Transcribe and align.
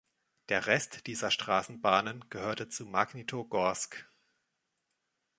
Der 0.49 0.65
Rest 0.65 1.05
dieser 1.05 1.29
Straßenbahnen 1.29 2.25
gehörte 2.31 2.67
zu 2.67 2.87
Magnitogorsk. 2.87 4.09